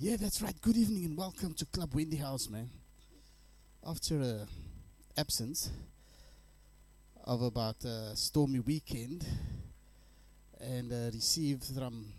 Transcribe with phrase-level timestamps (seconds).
[0.00, 0.54] Yeah, that's right.
[0.62, 2.70] Good evening and welcome to Club Wendy House, man.
[3.84, 4.46] After a
[5.18, 5.72] absence
[7.24, 9.26] of about a stormy weekend,
[10.60, 12.12] and uh, received some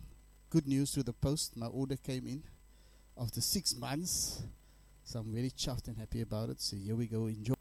[0.49, 1.55] good news through the post.
[1.55, 2.43] My order came in
[3.17, 4.43] after six months,
[5.05, 6.59] so I'm very chuffed and happy about it.
[6.59, 7.27] So here we go.
[7.27, 7.58] Enjoy.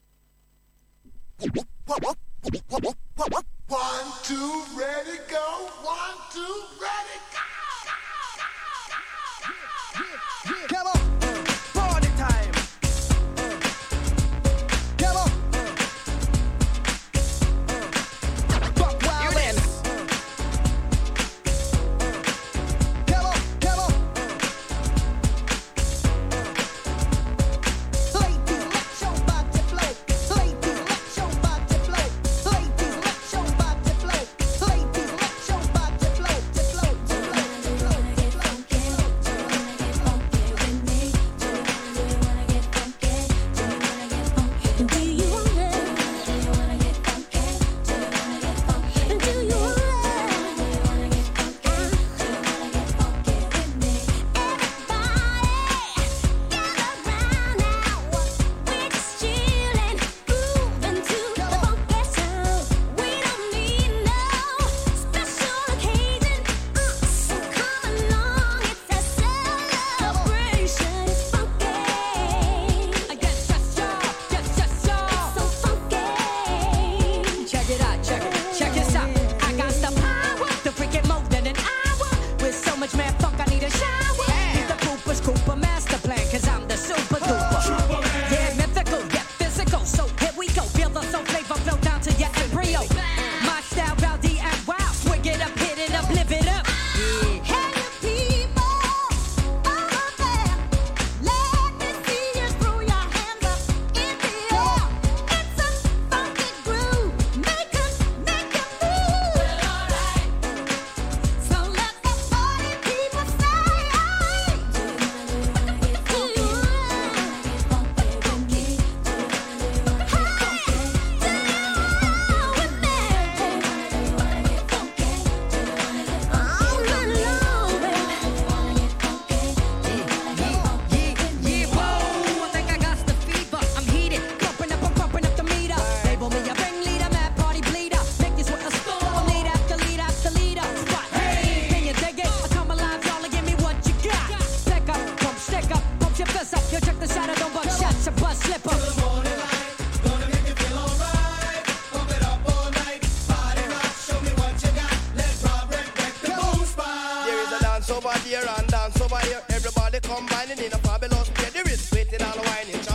[160.89, 162.88] Babylon, play the wrist, waiting on the whining.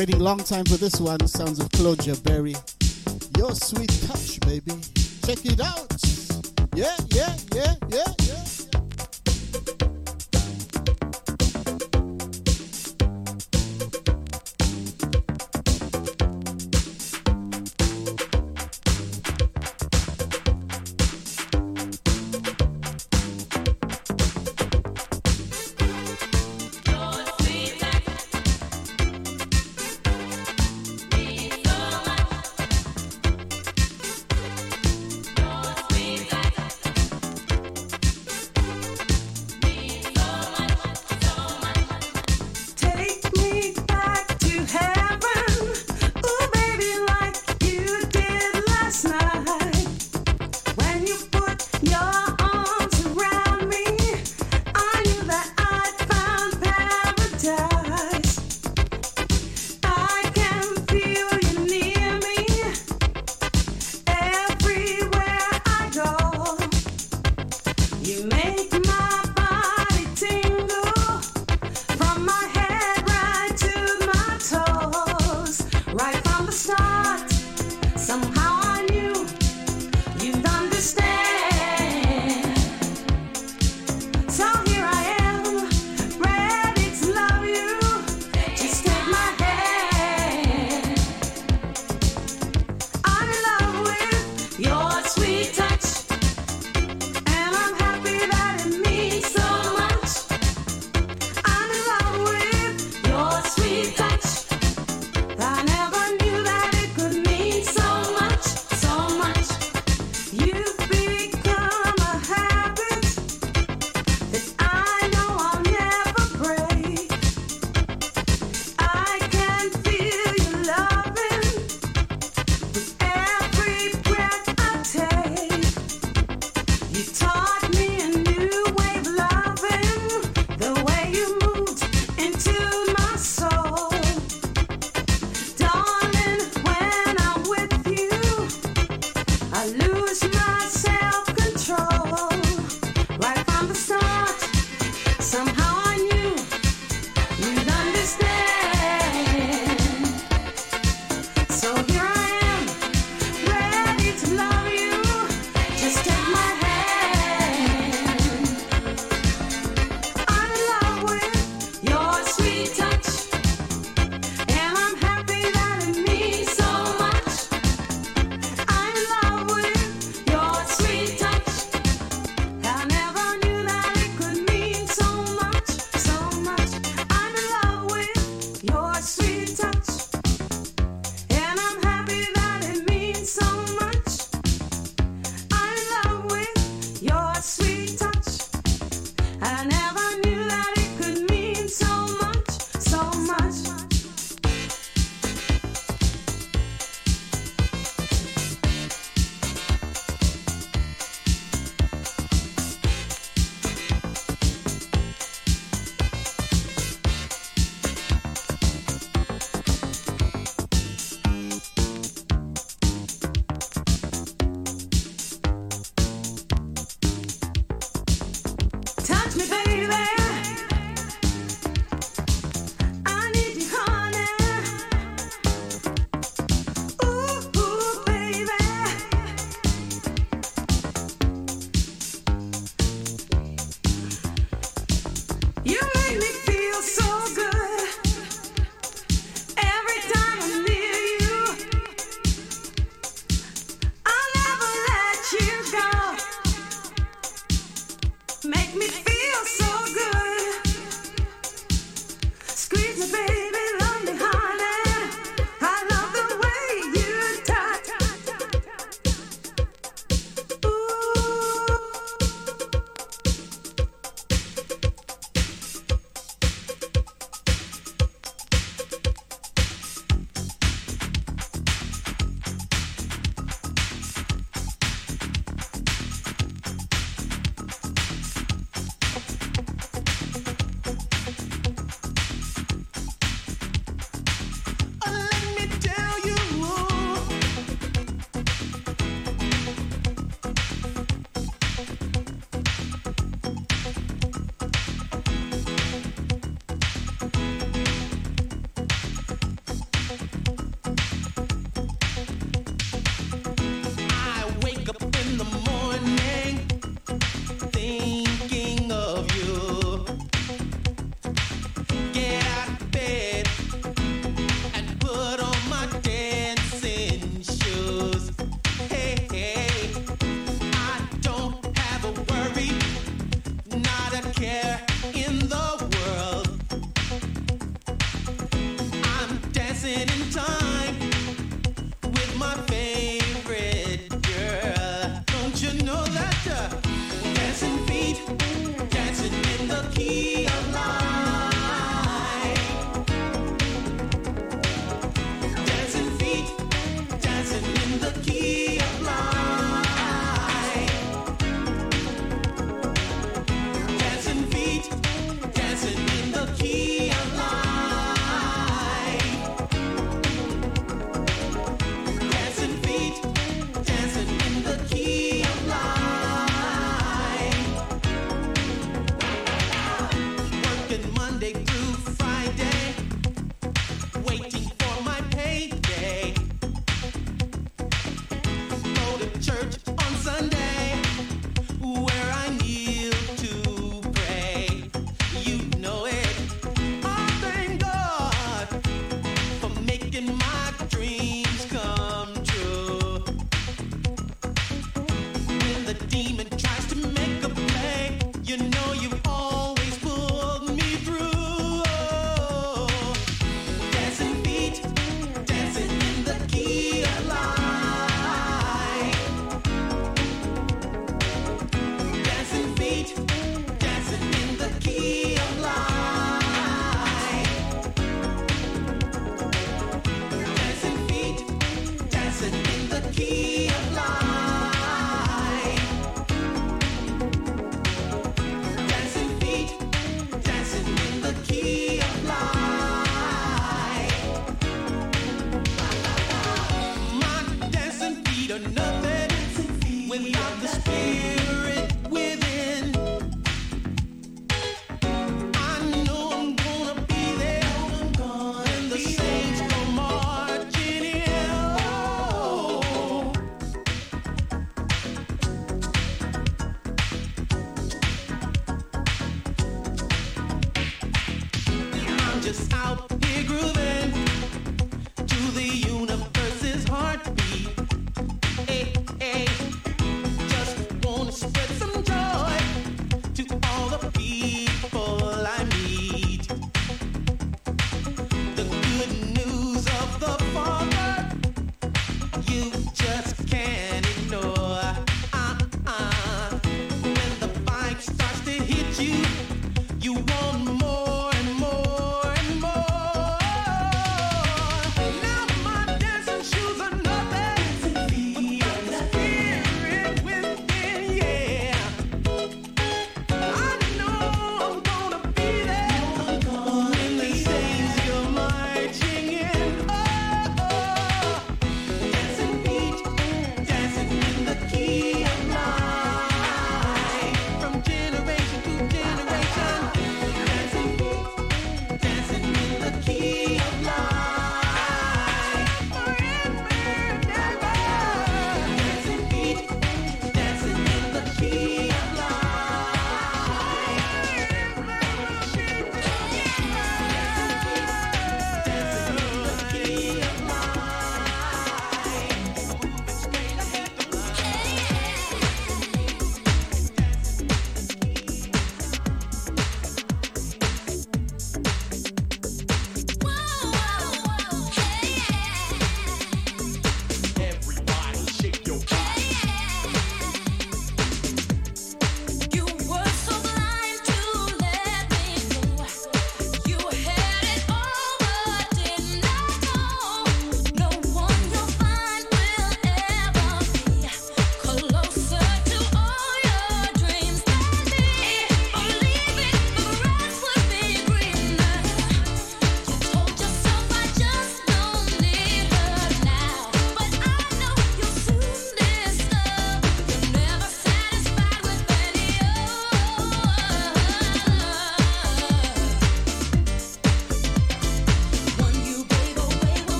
[0.00, 1.26] Waiting long time for this one.
[1.26, 2.16] Sounds of closure.
[2.22, 2.54] Berry.
[3.36, 4.72] Your sweet touch, baby.
[5.26, 5.89] Check it out.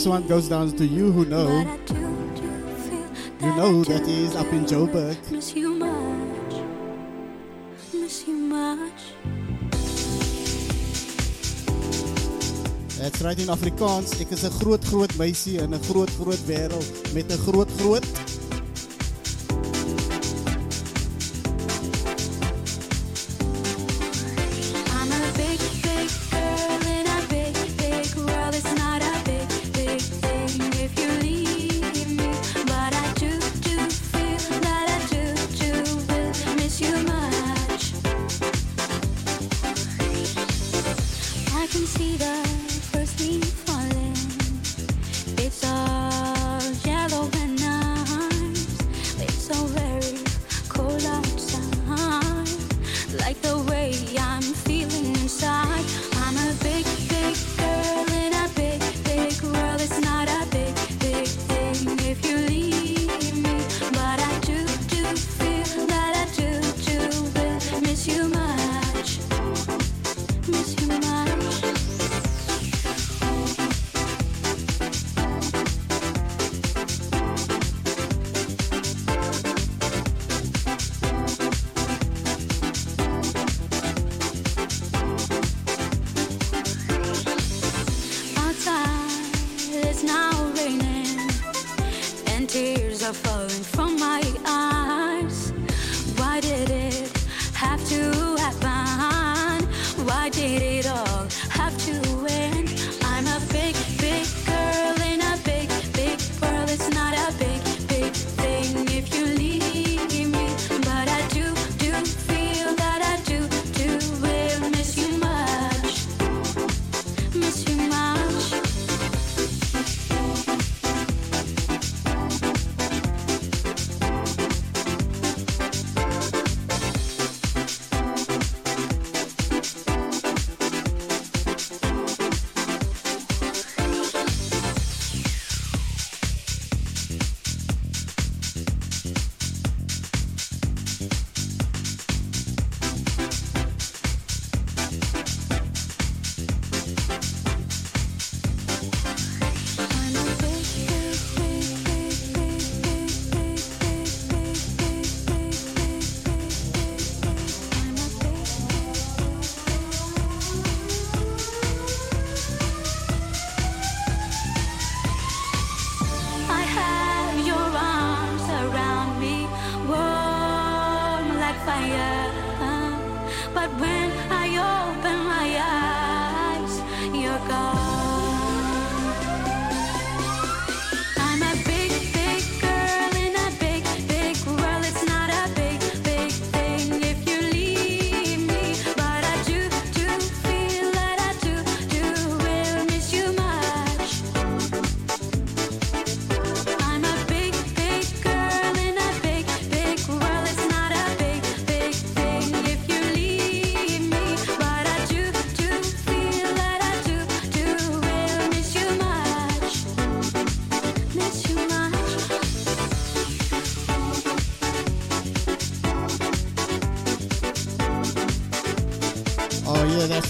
[0.00, 1.60] This one goes down to you who know.
[3.38, 5.14] You know who that is up in Joburg.
[5.30, 6.54] Miss you much.
[7.92, 9.02] Miss you much.
[12.96, 14.18] That's right in Afrikaans.
[14.22, 18.06] Ek is 'n groot groot meisie in 'n groot groot wêreld met 'n groot groot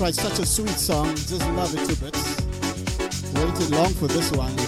[0.01, 1.15] right, such a sweet song.
[1.15, 2.41] Just love it to bits.
[3.35, 4.60] Waited long for this one.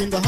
[0.00, 0.25] in the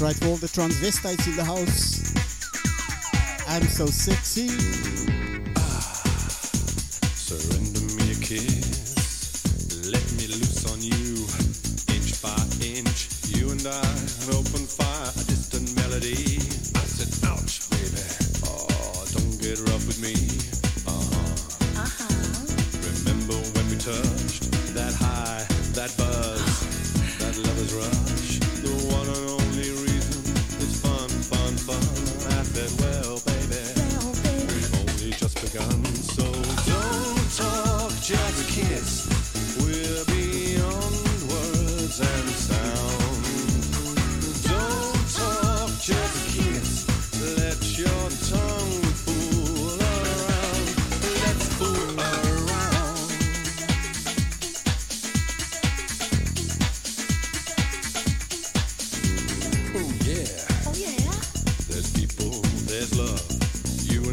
[0.00, 2.14] Right, for all the transvestites in the house.
[3.48, 5.17] I'm so sexy.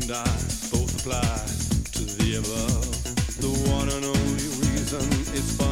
[0.07, 0.23] and I
[0.69, 1.21] both apply
[1.93, 3.37] to the above.
[3.41, 5.01] The one and only reason
[5.33, 5.64] is.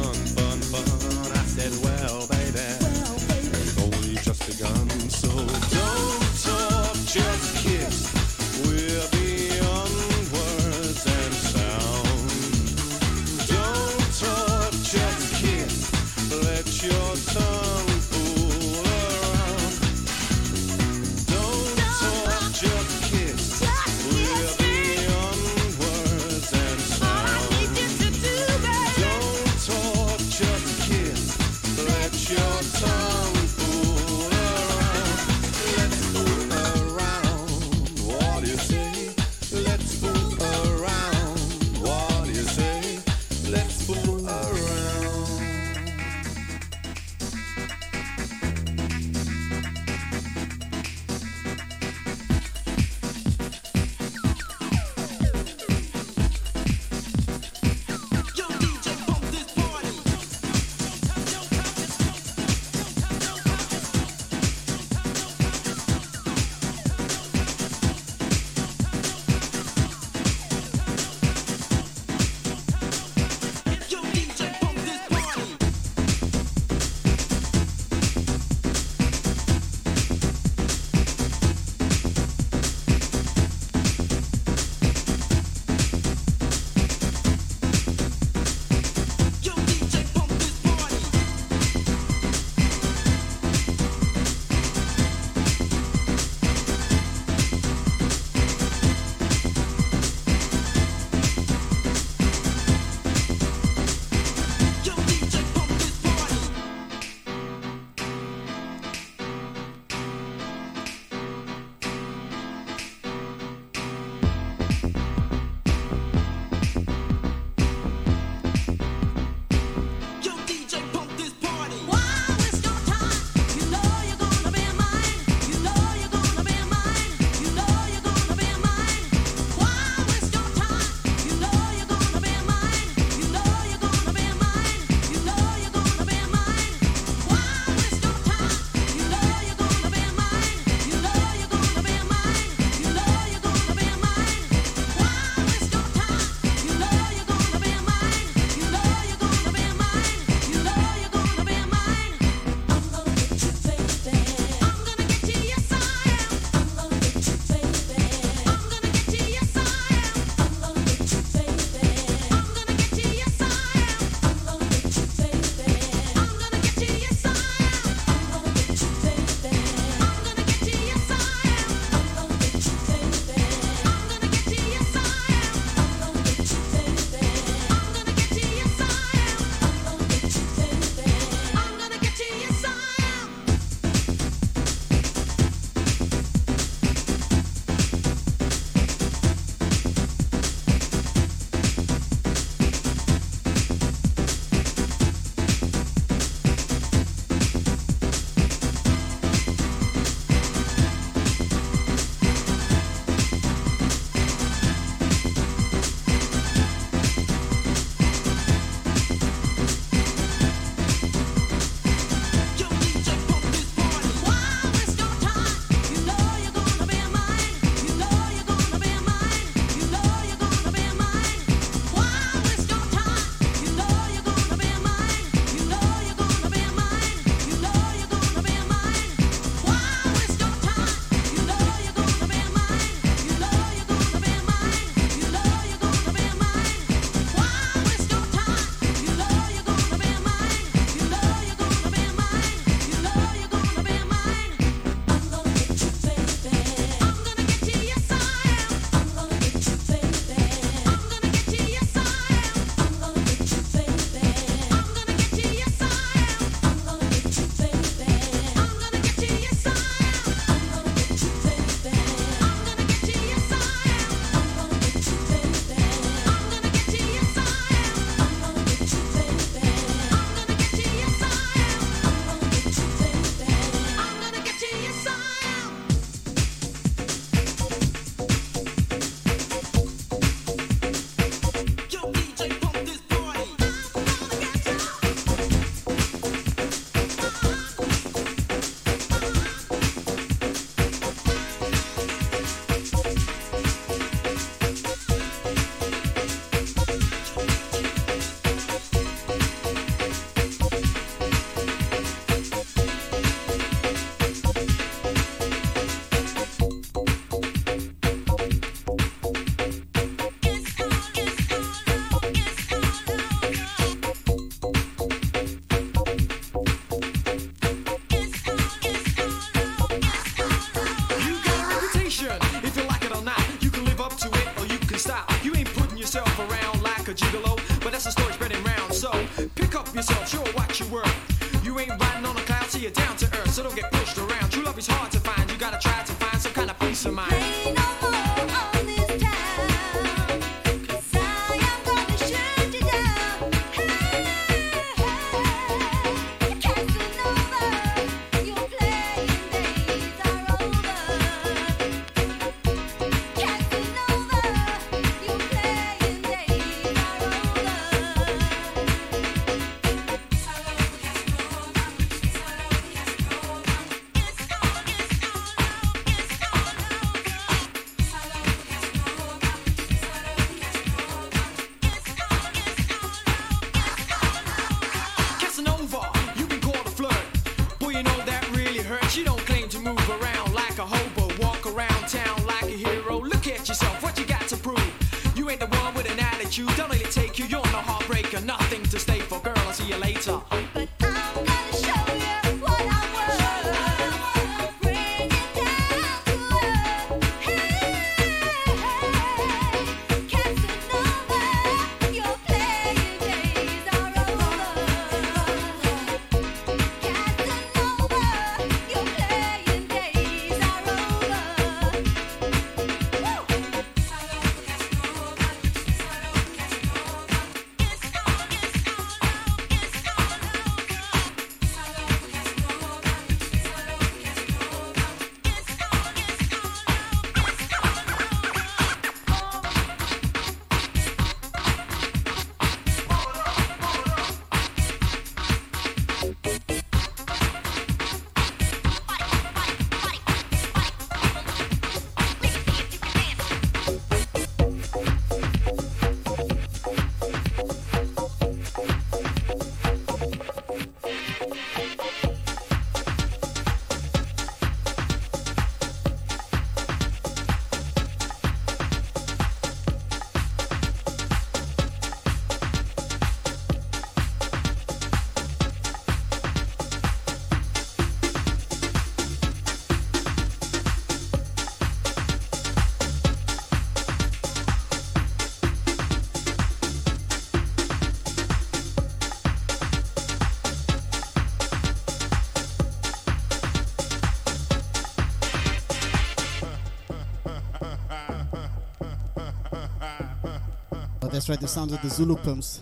[491.44, 492.80] That's right, the sounds of the Zulu pumps.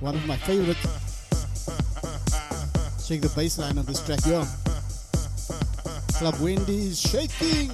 [0.00, 0.76] One of my favorite.
[3.00, 4.44] Shake the bass line of this track, yo.
[6.18, 7.70] Club Wendy is shaking.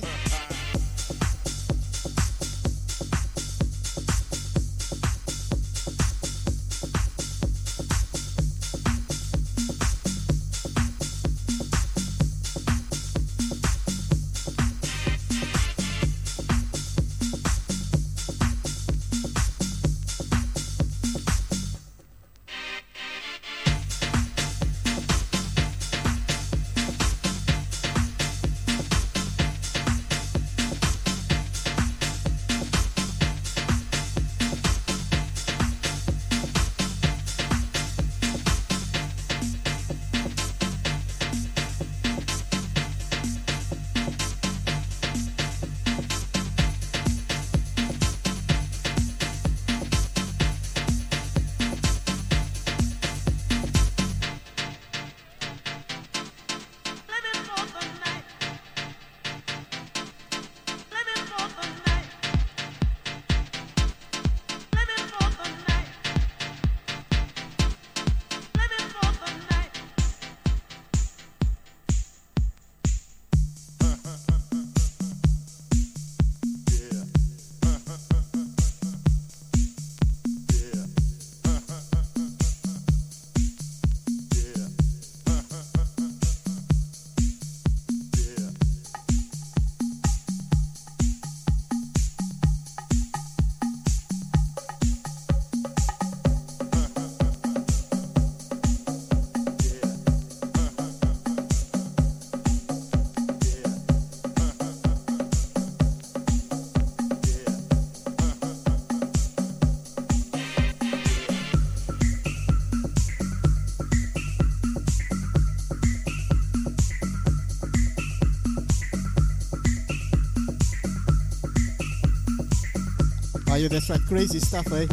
[123.59, 124.01] yeah, that's right.
[124.07, 124.87] Crazy stuff, eh?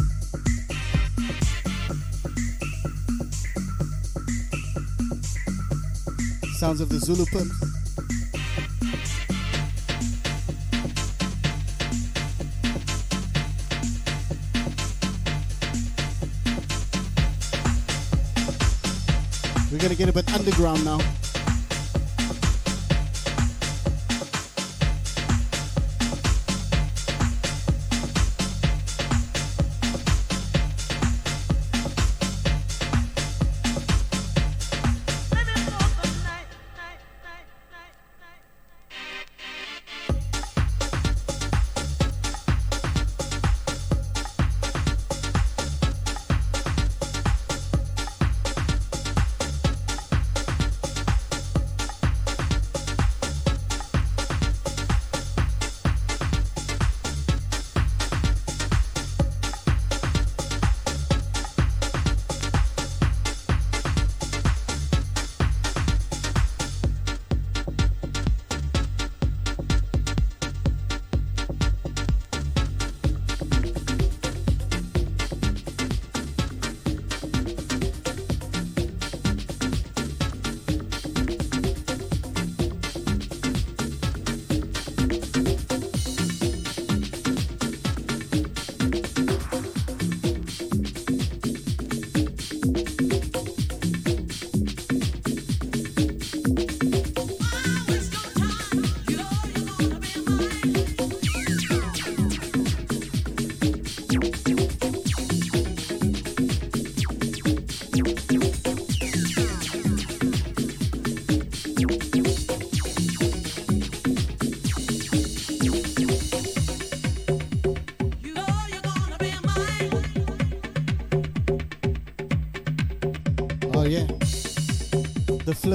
[6.58, 7.54] Sounds of the Zulu pumps.
[19.70, 21.25] We're gonna get a bit underground now.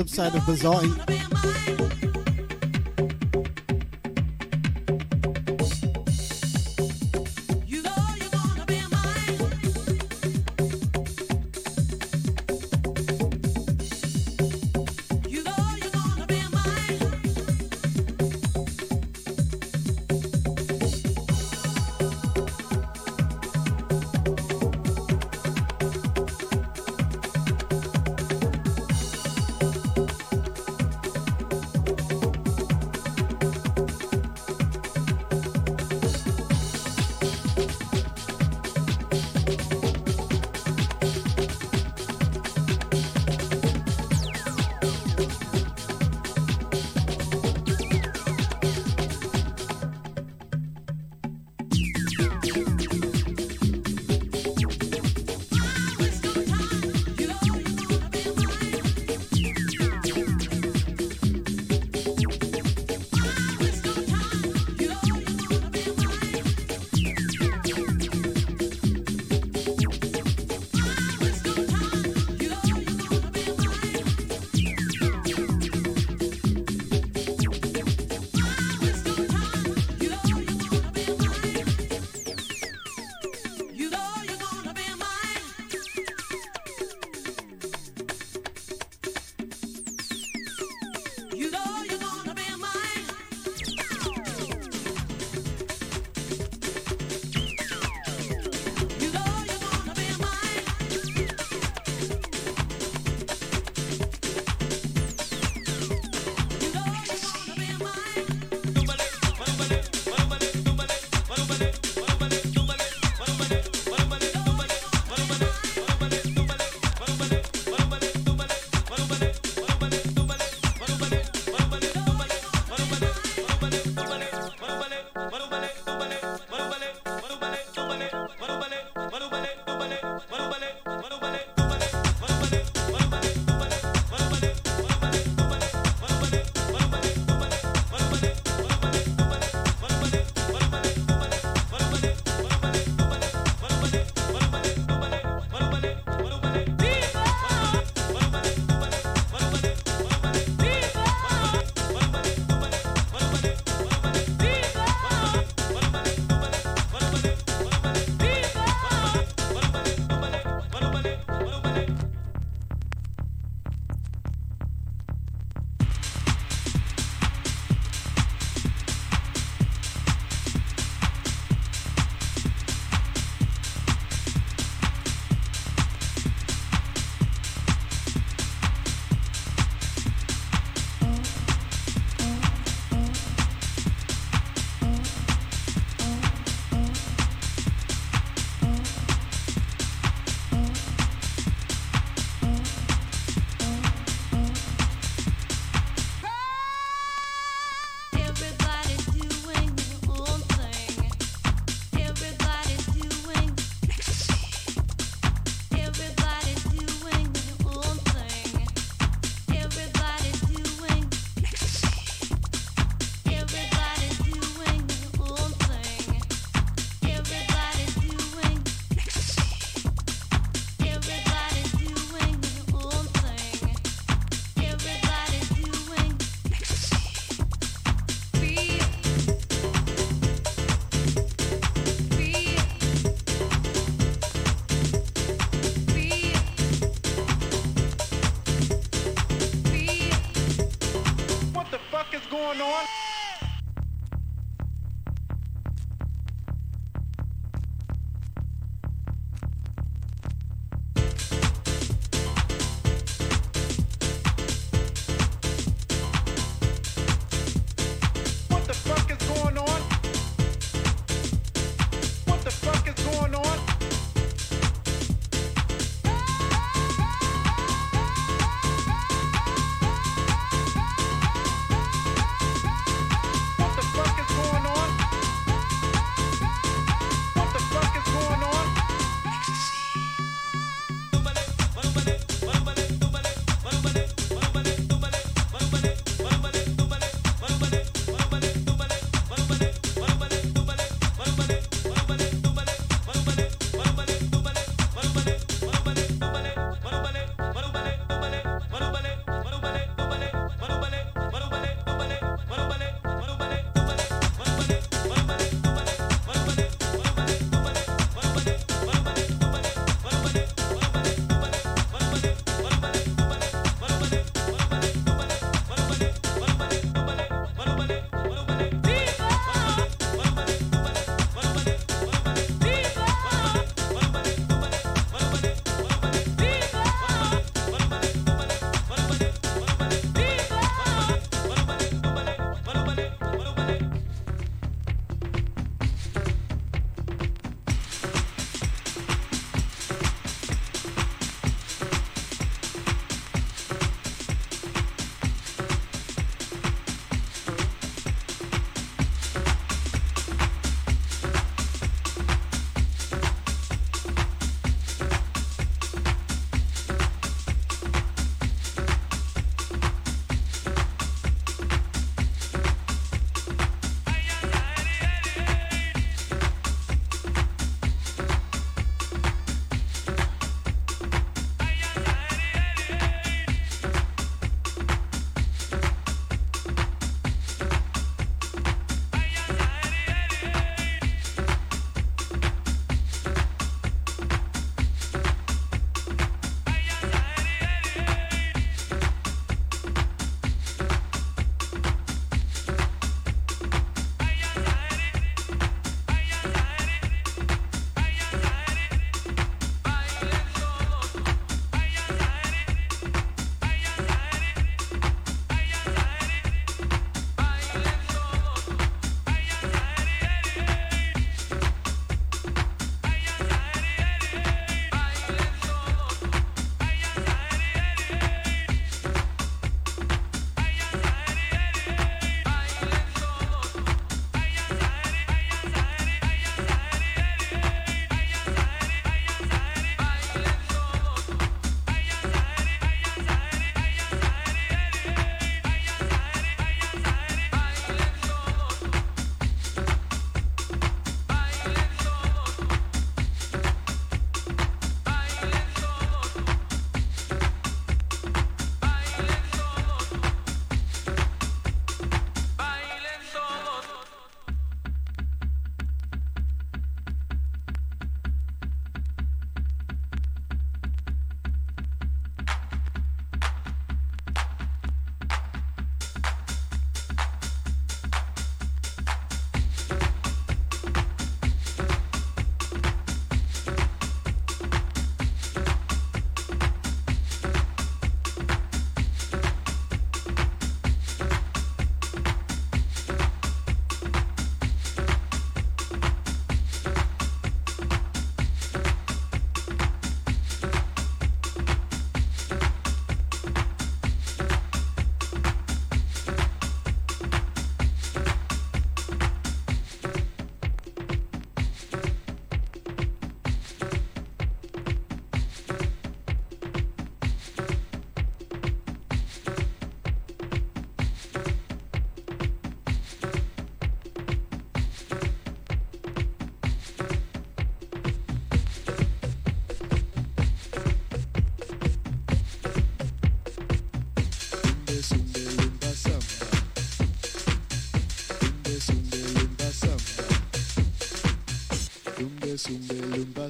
[0.04, 1.81] Flip side of Bazaar.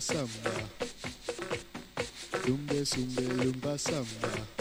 [0.02, 0.52] samba.
[2.48, 4.61] Lumbe sumbe lumba samba.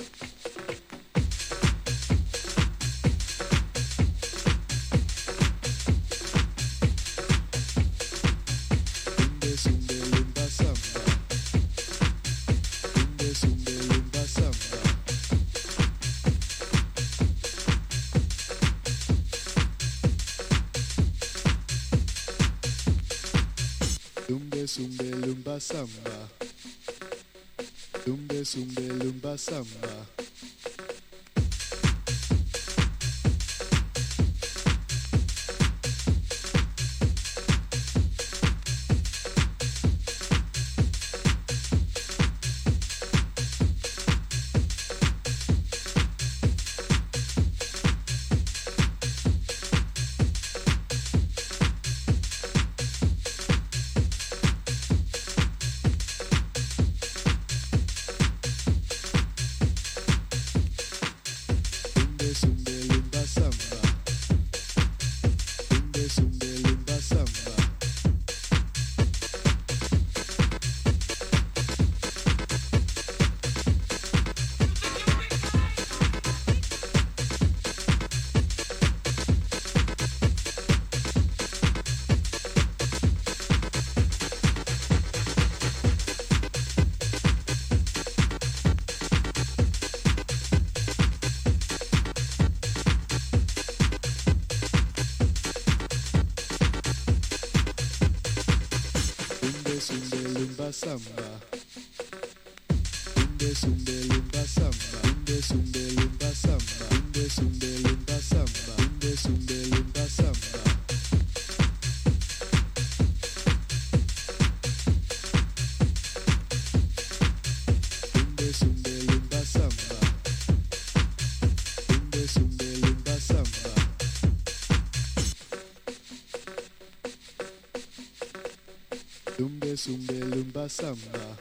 [129.80, 131.36] sumbe lumba samba.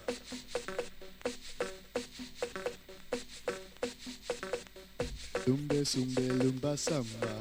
[5.45, 7.38] Lumbe sumbe lumba samba.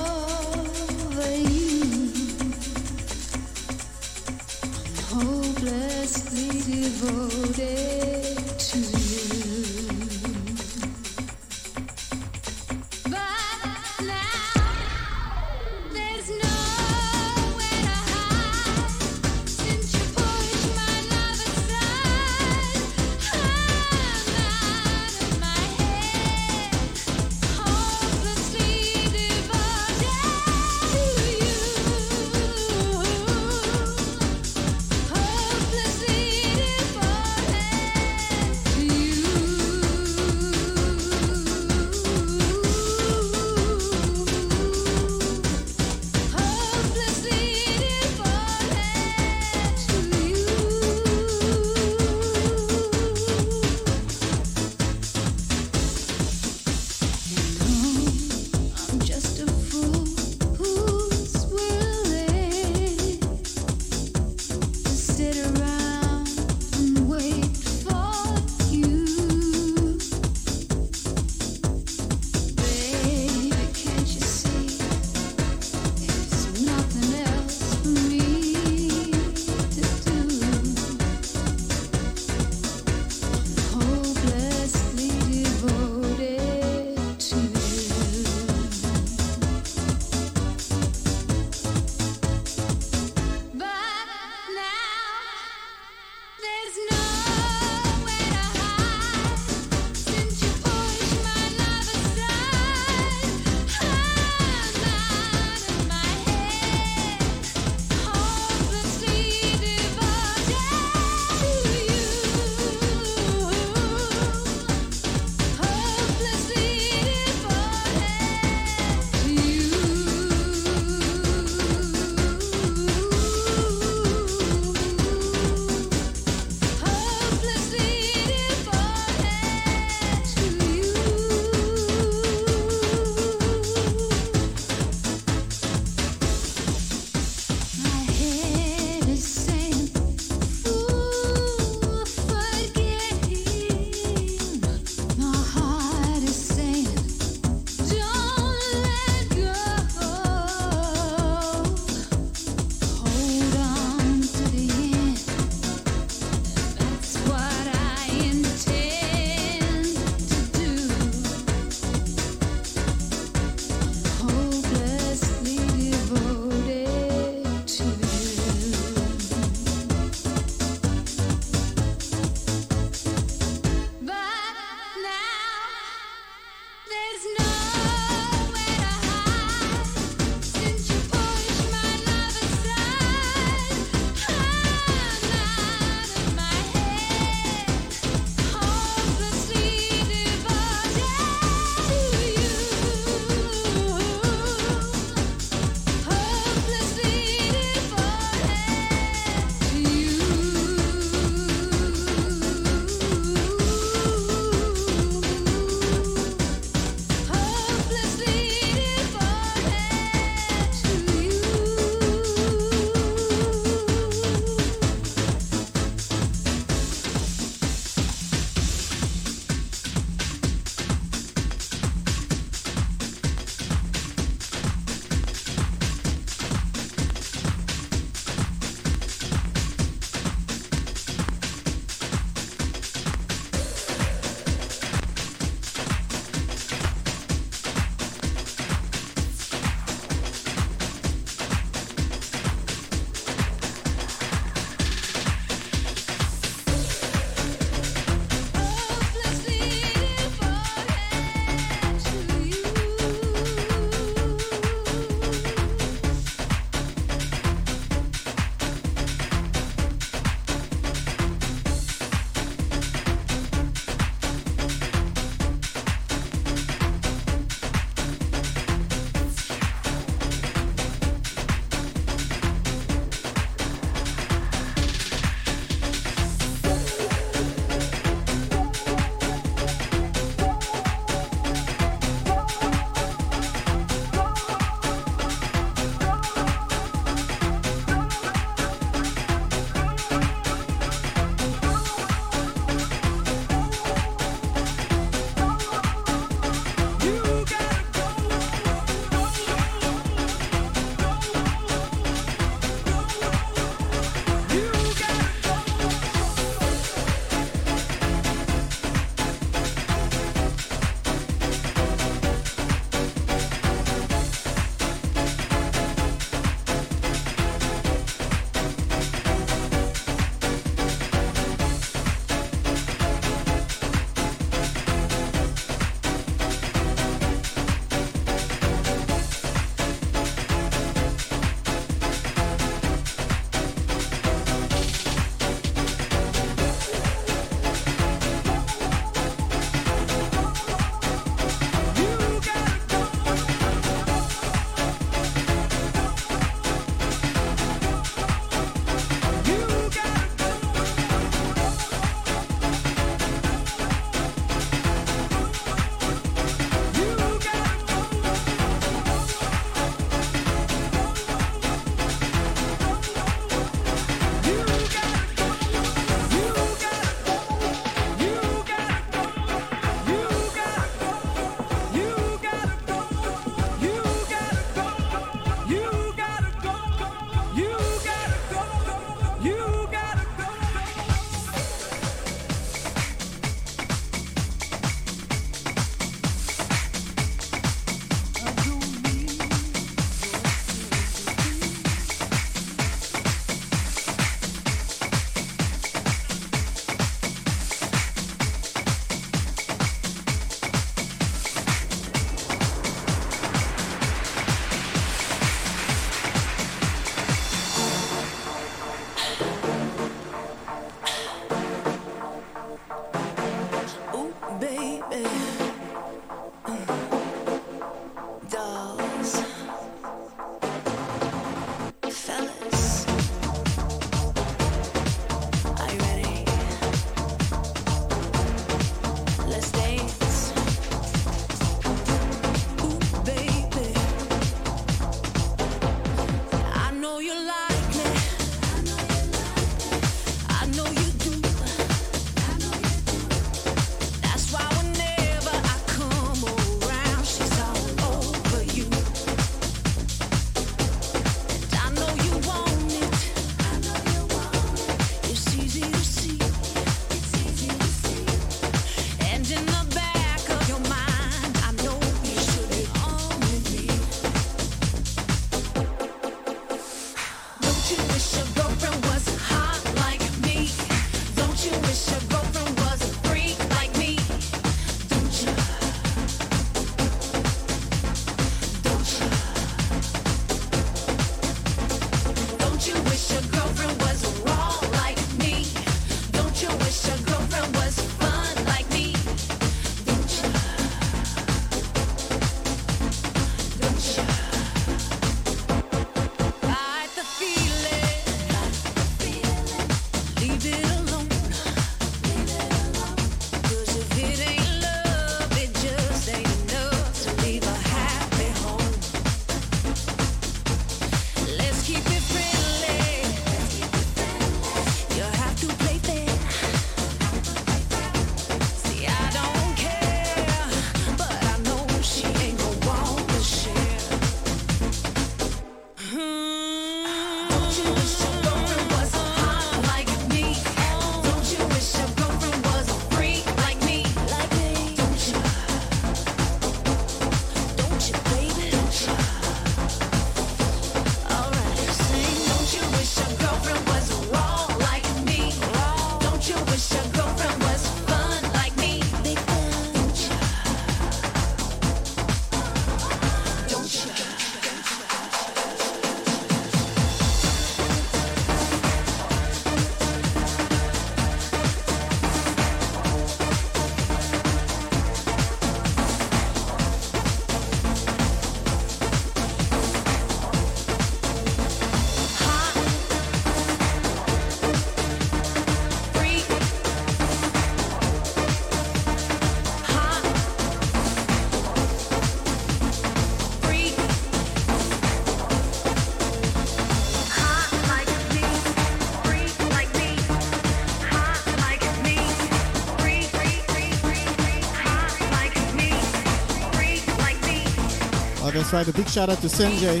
[598.74, 600.00] A big shout out to Sanjay.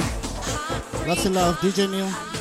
[1.06, 2.33] Lots of love, DJ Neil.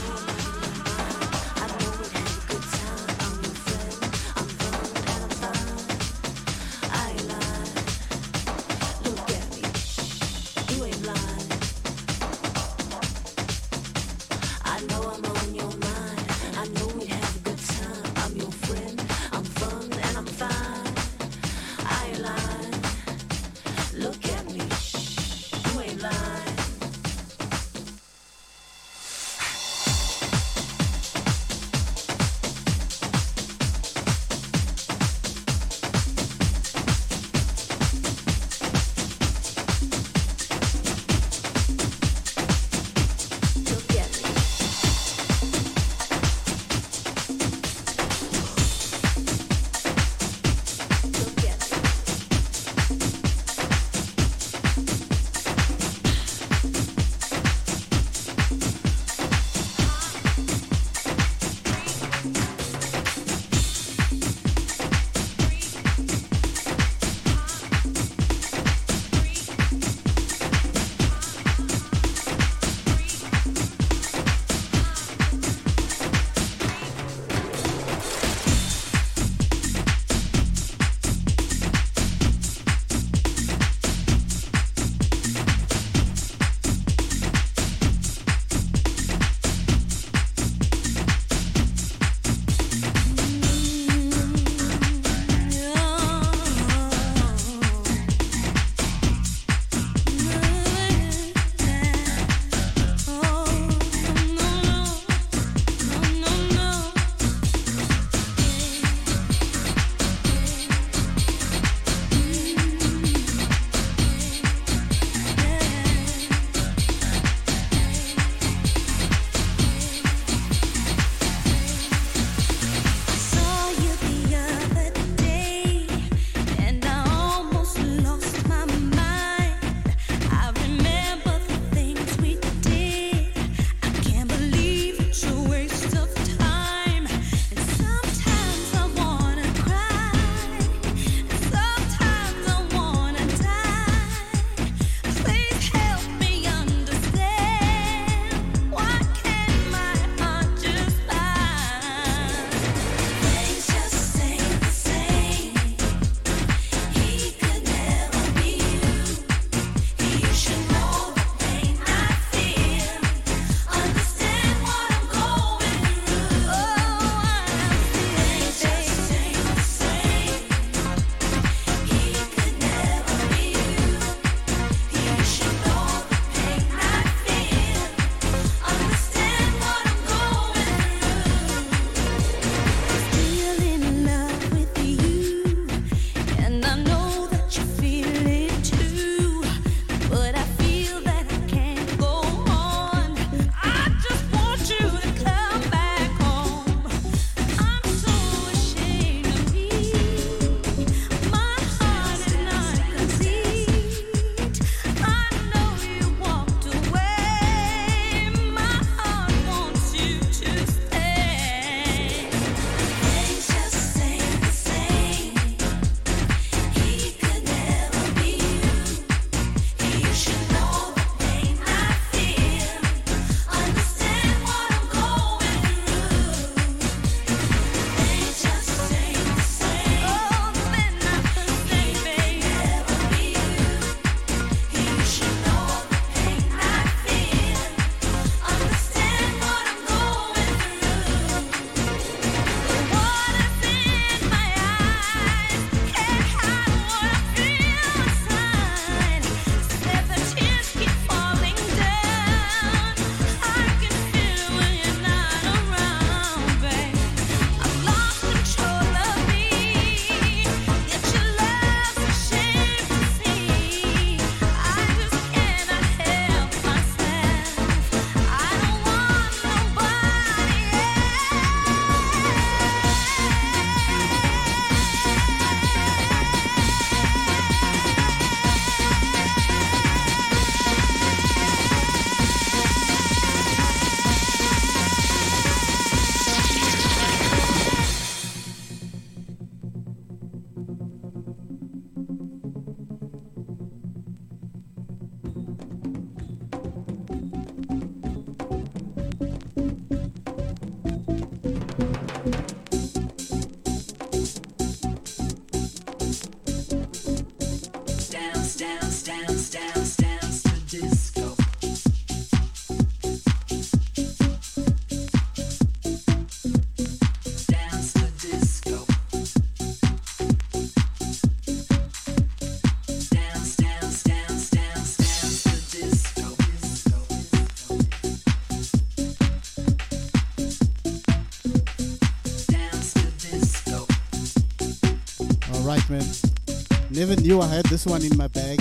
[337.14, 338.60] Never knew I had this one in my bag.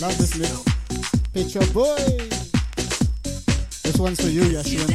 [0.00, 0.32] Love this.
[1.34, 1.96] Pet Shop Boy.
[3.82, 4.88] This one's for you, Yashwin.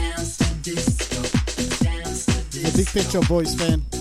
[2.65, 3.94] A big Picture Boys fan.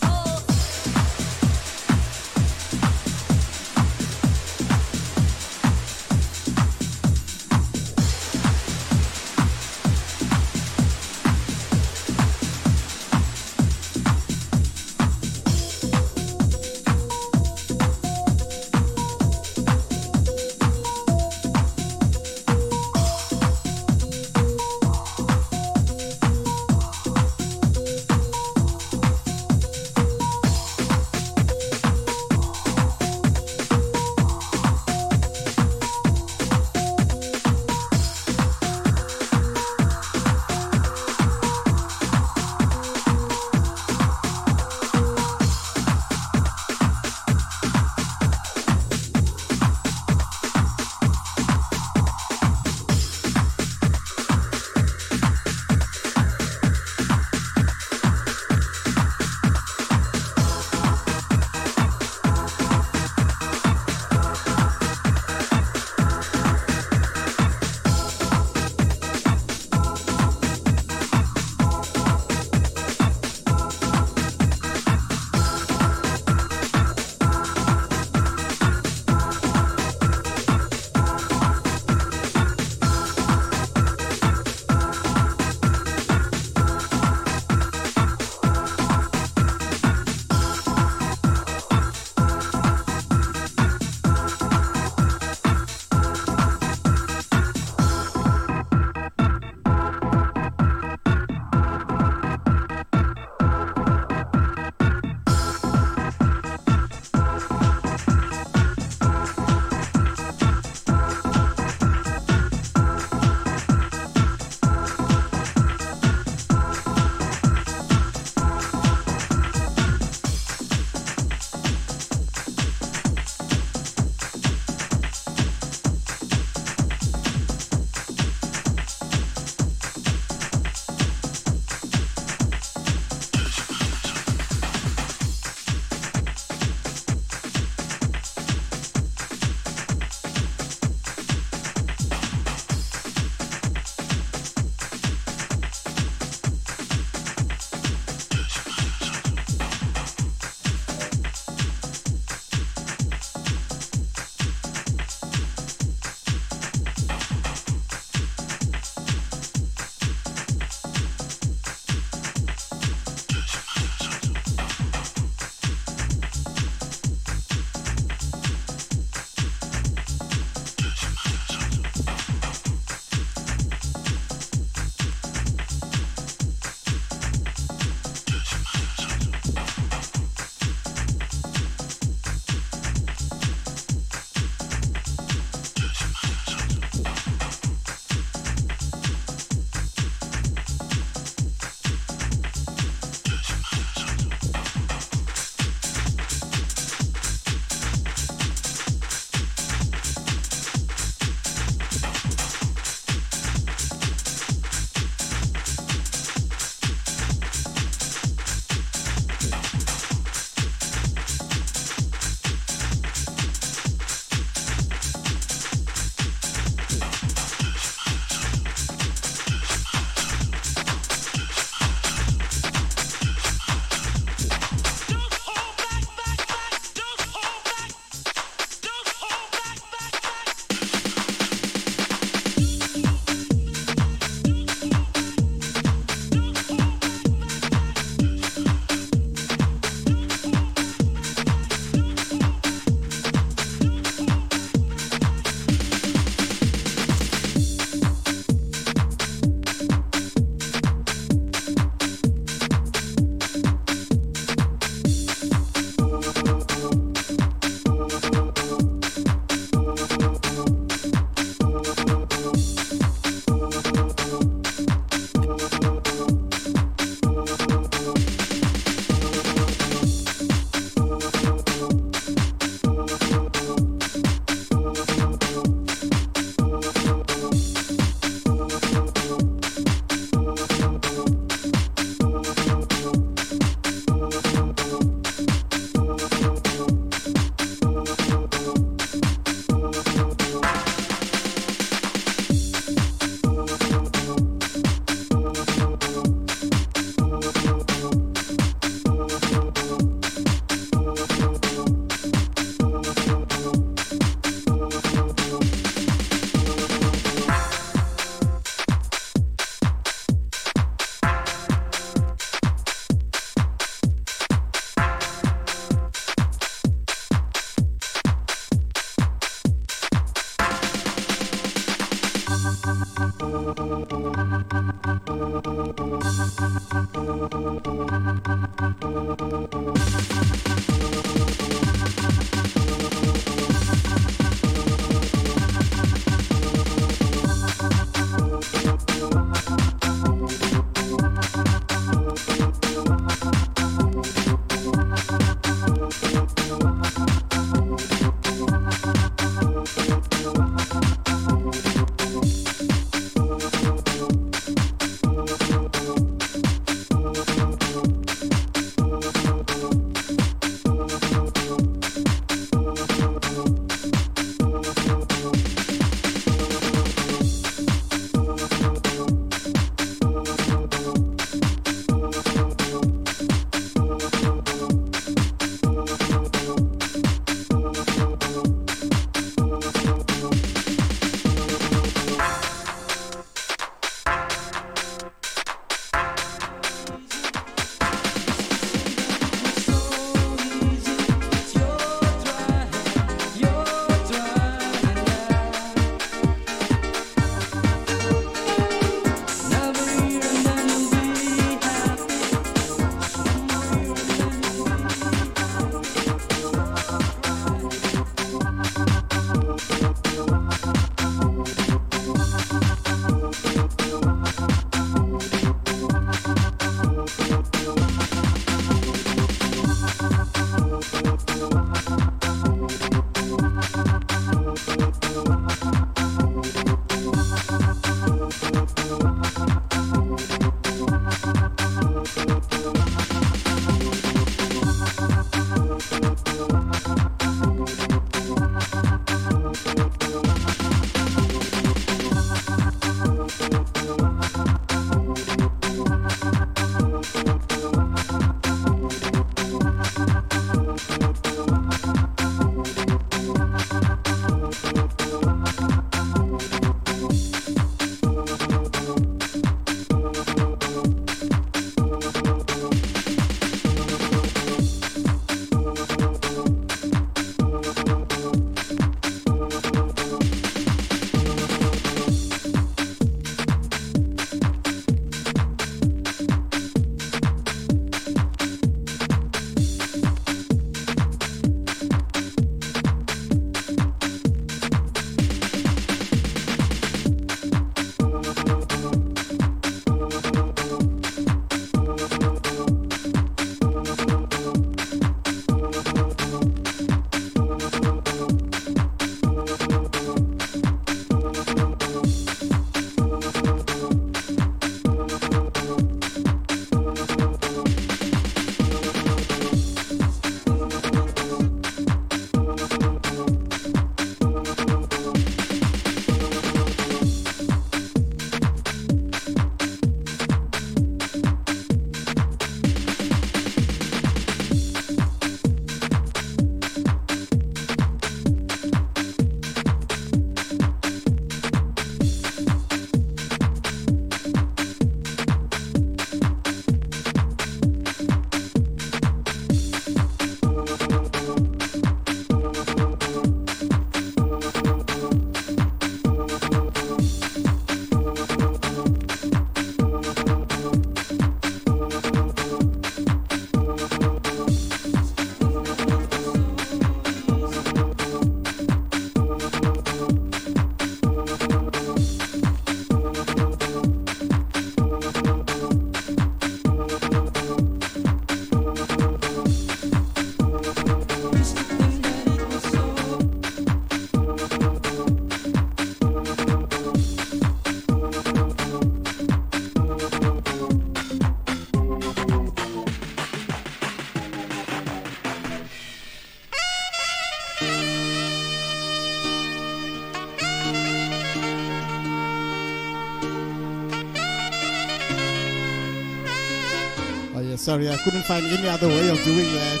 [597.80, 600.00] Sorry, I couldn't find any other way of doing that.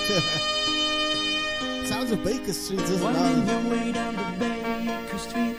[1.86, 3.50] Sounds of Baker Street, isn't Winding it?
[3.50, 5.56] your way down to Baker Street,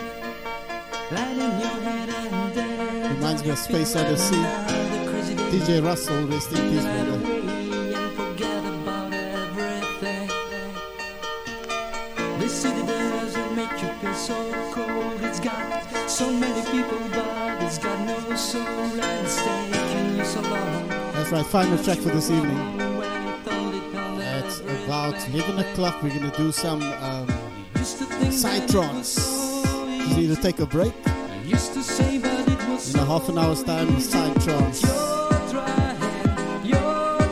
[1.12, 3.10] lighting your head and there.
[3.16, 4.36] Reminds me of Space Odyssey.
[5.52, 7.14] DJ Russell, rest in peace, brother.
[7.14, 10.30] and forget about everything.
[12.40, 15.22] This city doesn't make you feel so cold.
[15.24, 17.01] It's got so many people,
[21.32, 22.58] right, final track for this evening.
[24.20, 27.28] At about 11 o'clock, we're going to do some um,
[27.76, 29.18] psytrance.
[30.18, 30.94] Need to take a break.
[31.06, 34.82] In a half an hour's time, psytrance.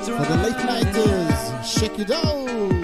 [0.05, 2.78] For the late nighters, shake it out.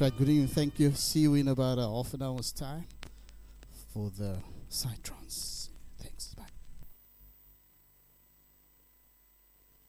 [0.00, 0.16] Right.
[0.16, 0.46] Good evening.
[0.46, 0.92] Thank you.
[0.92, 2.84] See you in about half an hour's time
[3.92, 4.36] for the
[4.68, 5.07] side.